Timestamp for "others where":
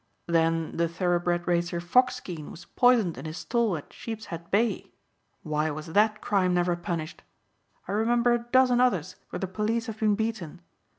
8.81-9.39